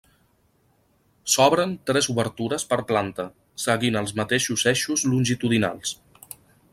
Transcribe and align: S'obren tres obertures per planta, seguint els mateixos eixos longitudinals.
S'obren 1.33 1.75
tres 1.89 2.07
obertures 2.13 2.65
per 2.71 2.79
planta, 2.93 3.25
seguint 3.65 3.99
els 4.01 4.15
mateixos 4.21 4.65
eixos 4.73 5.05
longitudinals. 5.13 5.97